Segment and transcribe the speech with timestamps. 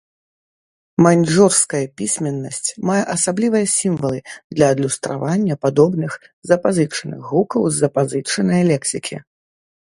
[1.05, 4.19] Маньчжурская пісьменнасць мае асаблівыя сімвалы
[4.55, 6.11] для адлюстравання падобных
[6.53, 9.25] запазычаных гукаў з запазычанае лексікі.